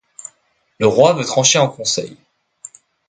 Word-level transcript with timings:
Le 0.79 0.87
roi 0.87 1.13
veut 1.13 1.23
trancher 1.25 1.59
en 1.59 1.67
Conseil. 1.69 2.17